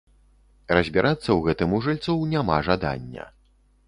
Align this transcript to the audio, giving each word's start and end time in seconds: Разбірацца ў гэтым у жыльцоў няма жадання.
Разбірацца 0.77 1.19
ў 1.33 1.37
гэтым 1.47 1.75
у 1.79 1.81
жыльцоў 1.87 2.23
няма 2.31 2.57
жадання. 2.69 3.27